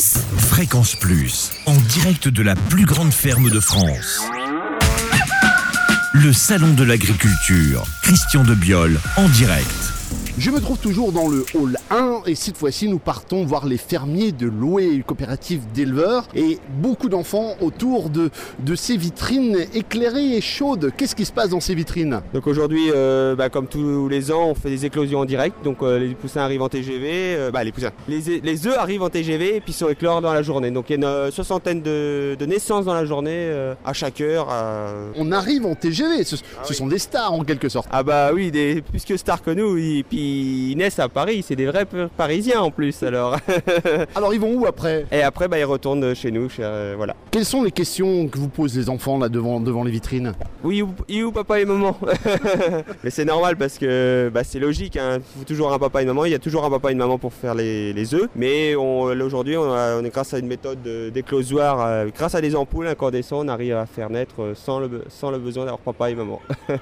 Fréquence 0.00 0.94
Plus, 0.94 1.50
en 1.66 1.74
direct 1.74 2.28
de 2.28 2.42
la 2.42 2.54
plus 2.54 2.84
grande 2.84 3.12
ferme 3.12 3.50
de 3.50 3.58
France. 3.58 4.22
Le 6.12 6.32
Salon 6.32 6.72
de 6.74 6.84
l'Agriculture, 6.84 7.84
Christian 8.02 8.44
de 8.44 8.54
Biol, 8.54 9.00
en 9.16 9.28
direct. 9.28 9.66
Je 10.38 10.52
me 10.52 10.60
trouve 10.60 10.78
toujours 10.78 11.10
dans 11.10 11.26
le 11.26 11.44
hall 11.54 11.76
1 11.90 12.22
et 12.26 12.36
cette 12.36 12.56
fois-ci 12.56 12.86
nous 12.86 13.00
partons 13.00 13.44
voir 13.44 13.66
les 13.66 13.76
fermiers 13.76 14.30
de 14.30 14.46
Loué, 14.46 14.84
une 14.84 15.02
coopérative 15.02 15.62
d'éleveurs 15.74 16.28
et 16.32 16.58
beaucoup 16.78 17.08
d'enfants 17.08 17.56
autour 17.60 18.08
de, 18.08 18.30
de 18.60 18.74
ces 18.76 18.96
vitrines 18.96 19.58
éclairées 19.74 20.36
et 20.36 20.40
chaudes. 20.40 20.92
Qu'est-ce 20.96 21.16
qui 21.16 21.24
se 21.24 21.32
passe 21.32 21.48
dans 21.48 21.58
ces 21.58 21.74
vitrines? 21.74 22.20
Donc 22.34 22.46
aujourd'hui, 22.46 22.88
euh, 22.94 23.34
bah, 23.34 23.48
comme 23.48 23.66
tous 23.66 24.08
les 24.08 24.30
ans, 24.30 24.50
on 24.50 24.54
fait 24.54 24.70
des 24.70 24.86
éclosions 24.86 25.18
en 25.18 25.24
direct. 25.24 25.56
Donc 25.64 25.82
euh, 25.82 25.98
les 25.98 26.14
poussins 26.14 26.42
arrivent 26.42 26.62
en 26.62 26.68
TGV, 26.68 27.08
euh, 27.10 27.50
bah, 27.50 27.64
les 27.64 27.72
poussins, 27.72 27.90
les, 28.06 28.40
les 28.40 28.66
œufs 28.68 28.78
arrivent 28.78 29.02
en 29.02 29.10
TGV 29.10 29.56
et 29.56 29.60
puis 29.60 29.72
sont 29.72 29.88
éclorés 29.88 30.22
dans 30.22 30.32
la 30.32 30.42
journée. 30.42 30.70
Donc 30.70 30.88
il 30.90 31.00
y 31.00 31.04
a 31.04 31.24
une 31.24 31.32
soixantaine 31.32 31.82
de, 31.82 32.36
de 32.38 32.46
naissances 32.46 32.84
dans 32.84 32.94
la 32.94 33.06
journée 33.06 33.50
à 33.84 33.92
chaque 33.92 34.20
heure. 34.20 34.46
On 35.16 35.32
arrive 35.32 35.66
en 35.66 35.74
TGV, 35.74 36.22
ce, 36.22 36.36
Ah 36.36 36.62
ce 36.62 36.74
sont 36.74 36.86
des 36.86 37.00
stars 37.00 37.32
en 37.32 37.42
quelque 37.42 37.68
sorte. 37.68 37.88
Ah 37.90 38.04
bah 38.04 38.30
oui, 38.32 38.52
des, 38.52 38.82
plus 38.82 39.04
que 39.04 39.16
stars 39.16 39.42
que 39.42 39.50
nous. 39.50 39.76
Et 39.76 40.04
puis 40.08 40.27
ils 40.28 40.76
naissent 40.76 40.98
à 40.98 41.08
Paris, 41.08 41.44
c'est 41.46 41.56
des 41.56 41.66
vrais 41.66 41.86
Parisiens 42.16 42.60
en 42.60 42.70
plus 42.70 43.02
alors. 43.02 43.36
Alors 44.14 44.34
ils 44.34 44.40
vont 44.40 44.54
où 44.54 44.66
après? 44.66 45.06
Et 45.12 45.22
après, 45.22 45.48
bah, 45.48 45.58
ils 45.58 45.64
retournent 45.64 46.14
chez 46.14 46.30
nous. 46.30 46.48
Chez, 46.48 46.62
euh, 46.64 46.94
voilà. 46.96 47.14
Quelles 47.30 47.44
sont 47.44 47.62
les 47.62 47.70
questions 47.70 48.28
que 48.28 48.38
vous 48.38 48.48
posent 48.48 48.76
les 48.76 48.88
enfants 48.90 49.18
là 49.18 49.28
devant, 49.28 49.60
devant 49.60 49.84
les 49.84 49.90
vitrines? 49.90 50.32
Oui, 50.64 50.82
où, 50.82 51.32
papa 51.32 51.60
et 51.60 51.64
maman 51.64 51.96
Mais 53.04 53.10
c'est 53.10 53.24
normal 53.24 53.56
parce 53.56 53.78
que 53.78 54.30
bah, 54.32 54.44
c'est 54.44 54.58
logique. 54.58 54.96
hein. 54.96 55.18
Il 55.18 55.38
faut 55.40 55.44
toujours 55.44 55.72
un 55.72 55.78
papa 55.78 56.00
et 56.00 56.02
une 56.02 56.08
maman. 56.08 56.24
Il 56.24 56.32
y 56.32 56.34
a 56.34 56.38
toujours 56.38 56.64
un 56.64 56.70
papa 56.70 56.88
et 56.90 56.92
une 56.92 56.98
maman 56.98 57.18
pour 57.18 57.32
faire 57.32 57.54
les, 57.54 57.92
les 57.92 58.14
œufs. 58.14 58.28
Mais 58.34 58.74
aujourd'hui, 58.74 59.56
on, 59.56 60.04
est 60.04 60.10
grâce 60.10 60.34
à 60.34 60.38
une 60.38 60.46
méthode 60.46 60.82
de- 60.82 61.10
d'éclosoir, 61.10 61.80
euh, 61.80 62.06
grâce 62.16 62.34
à 62.34 62.40
des 62.40 62.56
ampoules 62.56 62.88
incandescentes, 62.88 63.44
on 63.44 63.48
arrive 63.48 63.76
à 63.76 63.86
faire 63.86 64.10
naître 64.10 64.42
euh, 64.42 64.54
sans 64.54 64.80
le, 64.80 65.04
sans 65.08 65.30
le 65.30 65.38
besoin 65.38 65.64
d'avoir 65.64 65.80
papa 65.80 66.10
et 66.10 66.14
maman. 66.14 66.40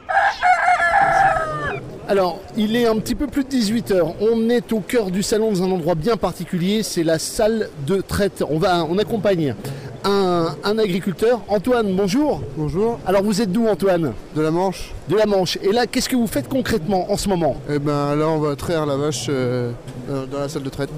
Alors, 2.09 2.39
il 2.57 2.77
est 2.77 2.87
un 2.87 2.97
petit 2.99 3.17
peu 3.17 3.27
plus 3.27 3.43
de 3.43 3.49
18h. 3.49 4.15
On 4.21 4.49
est 4.49 4.73
au 4.73 4.79
cœur 4.79 5.11
du 5.11 5.25
salon 5.25 5.51
dans 5.51 5.65
un 5.65 5.71
endroit 5.73 5.97
bien 5.97 6.17
particulier, 6.17 6.85
c'est 6.85 7.03
la 7.03 7.19
salle 7.19 7.69
de 7.85 8.01
traite. 8.01 8.45
On 8.49 8.59
va 8.59 8.87
on 8.89 8.97
accompagne 8.99 9.57
un, 10.05 10.55
un 10.62 10.79
agriculteur. 10.79 11.41
Antoine, 11.49 11.97
bonjour. 11.97 12.43
Bonjour, 12.57 13.01
Alors 13.07 13.25
vous 13.25 13.43
êtes 13.43 13.51
d'où 13.51 13.67
Antoine? 13.67 14.12
De 14.37 14.41
la 14.41 14.53
Manche. 14.53 14.95
De 15.09 15.17
la 15.17 15.27
Manche. 15.27 15.59
Et 15.65 15.73
là, 15.73 15.89
qu'est-ce 15.89 16.09
que 16.09 16.15
vous 16.15 16.29
faites 16.29 16.49
concrètement 16.49 17.11
en 17.11 17.17
ce 17.17 17.29
moment? 17.29 17.57
Eh 17.69 17.81
ben 17.81 18.15
là 18.15 18.29
on 18.29 18.39
va 18.39 18.55
traire 18.55 18.87
la 18.87 18.97
vache 18.97 19.27
euh, 19.29 19.73
euh, 20.09 20.27
dans 20.27 20.39
la 20.39 20.49
salle 20.49 20.62
de 20.62 20.71
traite. 20.71 20.91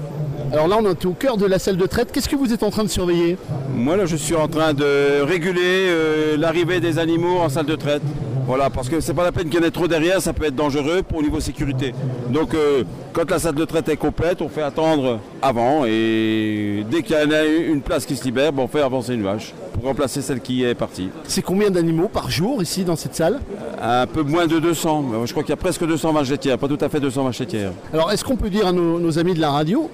Alors 0.51 0.67
là, 0.67 0.77
on 0.79 0.89
est 0.91 1.05
au 1.05 1.13
cœur 1.13 1.37
de 1.37 1.45
la 1.47 1.57
salle 1.57 1.77
de 1.77 1.85
traite. 1.87 2.11
Qu'est-ce 2.11 2.29
que 2.29 2.35
vous 2.35 2.53
êtes 2.53 2.61
en 2.61 2.69
train 2.69 2.83
de 2.83 2.87
surveiller? 2.89 3.37
Moi 3.73 3.97
là 3.97 4.05
je 4.05 4.15
suis 4.15 4.35
en 4.35 4.47
train 4.47 4.73
de 4.75 5.21
réguler 5.21 5.87
euh, 5.89 6.37
l'arrivée 6.37 6.79
des 6.79 6.99
animaux 6.99 7.39
en 7.39 7.49
salle 7.49 7.65
de 7.65 7.75
traite. 7.75 8.03
Voilà, 8.49 8.71
parce 8.71 8.89
que 8.89 8.99
c'est 8.99 9.13
pas 9.13 9.23
la 9.23 9.31
peine 9.31 9.47
qu'il 9.47 9.59
y 9.59 9.63
en 9.63 9.67
ait 9.67 9.69
trop 9.69 9.87
derrière, 9.87 10.19
ça 10.19 10.33
peut 10.33 10.45
être 10.45 10.55
dangereux 10.55 11.03
pour 11.07 11.19
au 11.19 11.21
niveau 11.21 11.39
sécurité. 11.39 11.93
Donc 12.31 12.55
euh, 12.55 12.83
quand 13.13 13.29
la 13.29 13.37
salle 13.37 13.53
de 13.53 13.63
traite 13.63 13.87
est 13.89 13.95
complète, 13.95 14.41
on 14.41 14.49
fait 14.49 14.63
attendre 14.63 15.19
avant 15.39 15.85
et 15.85 16.83
dès 16.89 17.03
qu'il 17.03 17.15
y 17.15 17.19
en 17.23 17.29
a 17.31 17.45
une 17.45 17.81
place 17.83 18.07
qui 18.07 18.15
se 18.15 18.23
libère, 18.23 18.51
ben, 18.51 18.63
on 18.63 18.67
fait 18.67 18.81
avancer 18.81 19.13
une 19.13 19.21
vache 19.21 19.53
pour 19.73 19.83
remplacer 19.83 20.23
celle 20.23 20.41
qui 20.41 20.63
est 20.63 20.73
partie. 20.73 21.09
C'est 21.25 21.43
combien 21.43 21.69
d'animaux 21.69 22.07
par 22.11 22.31
jour 22.31 22.59
ici 22.63 22.83
dans 22.83 22.95
cette 22.95 23.13
salle? 23.13 23.39
Un 23.81 24.07
peu 24.07 24.23
moins 24.23 24.47
de 24.47 24.57
200, 24.57 25.03
mais 25.03 25.27
je 25.27 25.31
crois 25.31 25.43
qu'il 25.43 25.51
y 25.51 25.53
a 25.53 25.57
presque 25.57 25.85
200 25.85 26.11
vaches 26.11 26.29
laitières, 26.31 26.57
pas 26.57 26.67
tout 26.67 26.77
à 26.81 26.89
fait 26.89 26.99
200 26.99 27.23
vaches 27.25 27.39
laitières. 27.39 27.71
Alors, 27.93 28.11
est-ce 28.11 28.25
qu'on 28.25 28.35
peut 28.35 28.49
dire 28.49 28.65
à 28.65 28.71
nos, 28.71 28.99
nos 28.99 29.19
amis 29.19 29.35
de 29.35 29.39
la 29.39 29.51
radio, 29.51 29.89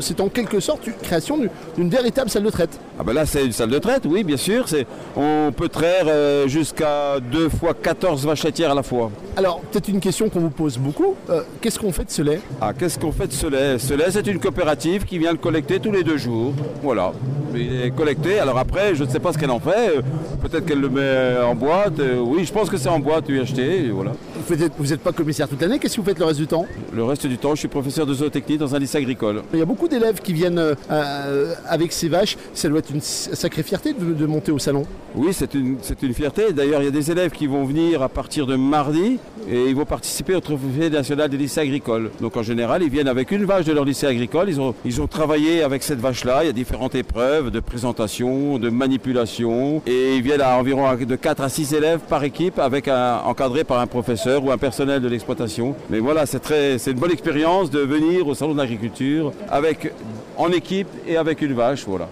c'est 0.00 0.20
en 0.20 0.28
quelque 0.28 0.58
sorte 0.58 0.86
une 0.88 0.92
création 0.94 1.38
d'une- 1.76 1.88
véritable 1.88 2.28
salle 2.28 2.42
de 2.42 2.50
traite? 2.50 2.78
Ah 2.98 3.04
ben 3.04 3.14
là 3.14 3.24
c'est 3.26 3.44
une 3.46 3.52
salle 3.52 3.70
de 3.70 3.78
traite, 3.78 4.02
oui 4.06 4.22
bien 4.24 4.36
sûr. 4.36 4.66
On 5.16 5.50
peut 5.56 5.68
traire 5.68 6.04
euh, 6.08 6.46
jusqu'à 6.48 7.18
2 7.20 7.48
fois 7.48 7.74
14 7.94 8.24
vaches 8.26 8.44
laitières 8.44 8.70
à 8.70 8.74
la 8.74 8.82
fois. 8.82 9.10
Alors, 9.36 9.60
peut-être 9.60 9.88
une 9.88 10.00
question 10.00 10.28
qu'on 10.30 10.40
vous 10.40 10.48
pose 10.50 10.78
beaucoup. 10.78 11.14
Euh, 11.28 11.42
Qu'est-ce 11.60 11.78
qu'on 11.78 11.92
fait 11.92 12.04
de 12.04 12.10
ce 12.10 12.22
lait? 12.22 12.40
Ah, 12.60 12.72
qu'est-ce 12.72 12.98
qu'on 12.98 13.12
fait 13.12 13.26
de 13.26 13.32
ce 13.32 13.46
lait? 13.46 13.78
Ce 13.78 13.92
lait, 13.92 14.10
c'est 14.10 14.26
une 14.26 14.38
coopérative 14.40 15.04
qui 15.04 15.18
vient 15.18 15.32
le 15.32 15.36
collecter 15.38 15.78
tous 15.78 15.92
les 15.92 16.02
deux 16.02 16.16
jours. 16.16 16.52
Voilà. 16.82 17.12
Il 17.54 17.80
est 17.82 17.90
collecté. 17.90 18.38
Alors 18.38 18.58
après, 18.58 18.94
je 18.94 19.04
ne 19.04 19.08
sais 19.08 19.20
pas 19.20 19.32
ce 19.32 19.38
qu'elle 19.38 19.50
en 19.50 19.60
fait. 19.60 19.96
Euh, 19.98 20.02
Peut-être 20.42 20.66
qu'elle 20.66 20.80
le 20.80 20.88
met 20.90 21.36
en 21.44 21.54
boîte. 21.54 22.00
Euh, 22.00 22.18
Oui, 22.18 22.44
je 22.44 22.52
pense 22.52 22.68
que 22.68 22.76
c'est 22.76 22.88
en 22.88 22.98
boîte, 22.98 23.28
lui 23.28 23.40
acheté. 23.40 23.84
et 23.86 23.90
Voilà. 23.90 24.12
Vous 24.48 24.56
n'êtes 24.56 24.72
vous 24.76 24.92
êtes 24.92 25.00
pas 25.00 25.12
commissaire 25.12 25.48
toute 25.48 25.60
l'année, 25.62 25.78
qu'est-ce 25.78 25.96
que 25.96 26.00
vous 26.00 26.06
faites 26.06 26.18
le 26.18 26.24
reste 26.24 26.40
du 26.40 26.46
temps? 26.48 26.66
Le 26.92 27.04
reste 27.04 27.26
du 27.26 27.38
temps, 27.38 27.54
je 27.54 27.60
suis 27.60 27.68
professeur 27.68 28.06
de 28.06 28.14
zootechnie 28.14 28.58
dans 28.58 28.74
un 28.74 28.78
lycée 28.78 28.98
agricole. 28.98 29.42
Il 29.52 29.58
y 29.58 29.62
a 29.62 29.64
beaucoup 29.66 29.86
d'élèves 29.88 30.20
qui 30.20 30.32
viennent 30.32 30.58
euh, 30.58 30.74
euh, 30.90 31.54
avec 31.68 31.92
ces 31.92 32.08
vaches. 32.08 32.36
Ça 32.54 32.68
doit 32.68 32.80
être 32.80 32.90
une 32.90 33.00
sacrée 33.00 33.62
fierté 33.62 33.92
de, 33.92 34.12
de 34.12 34.26
monter 34.26 34.50
au 34.52 34.58
salon. 34.58 34.84
Oui, 35.14 35.28
c'est 35.32 35.54
une, 35.54 35.76
c'est 35.82 36.02
une 36.02 36.12
fierté. 36.14 36.52
D'ailleurs, 36.52 36.80
il 36.82 36.86
y 36.86 36.88
a 36.88 36.92
des 36.92 37.10
élèves 37.10 37.30
qui 37.30 37.46
vont 37.46 37.64
venir 37.64 38.02
à 38.02 38.08
partir 38.08 38.46
de 38.46 38.56
mardi 38.56 39.18
et 39.50 39.64
ils 39.68 39.74
vont 39.74 39.84
participer 39.84 40.34
au 40.34 40.40
trophée 40.40 40.90
national 40.90 41.28
des 41.28 41.36
lycées 41.36 41.60
agricoles. 41.60 42.10
Donc 42.20 42.36
en 42.36 42.42
général, 42.42 42.82
ils 42.82 42.90
viennent 42.90 43.08
avec 43.08 43.30
une 43.30 43.44
vache 43.44 43.64
de 43.64 43.72
leur 43.72 43.84
lycée 43.84 44.06
agricole. 44.06 44.48
Ils 44.48 44.60
ont, 44.60 44.74
ils 44.84 45.00
ont 45.00 45.06
travaillé 45.06 45.62
avec 45.62 45.82
cette 45.82 45.98
vache-là. 46.00 46.42
Il 46.42 46.46
y 46.46 46.50
a 46.50 46.52
différentes 46.52 46.94
épreuves 46.94 47.41
de 47.50 47.60
présentation, 47.60 48.58
de 48.58 48.70
manipulation. 48.70 49.82
Et 49.86 50.16
ils 50.16 50.22
viennent 50.22 50.40
à 50.40 50.56
environ 50.56 50.94
de 50.94 51.16
4 51.16 51.42
à 51.42 51.48
6 51.48 51.74
élèves 51.74 52.00
par 52.08 52.24
équipe 52.24 52.58
avec 52.58 52.88
encadré 52.88 53.64
par 53.64 53.80
un 53.80 53.86
professeur 53.86 54.44
ou 54.44 54.50
un 54.50 54.58
personnel 54.58 55.00
de 55.00 55.08
l'exploitation. 55.08 55.74
Mais 55.90 55.98
voilà, 55.98 56.26
c'est 56.26 56.86
une 56.86 56.98
bonne 56.98 57.12
expérience 57.12 57.70
de 57.70 57.80
venir 57.80 58.26
au 58.26 58.34
salon 58.34 58.52
de 58.52 58.58
l'agriculture 58.58 59.32
avec, 59.50 59.92
en 60.36 60.48
équipe 60.50 60.88
et 61.06 61.16
avec 61.16 61.42
une 61.42 61.54
vache. 61.54 61.84
Voilà. 61.86 62.08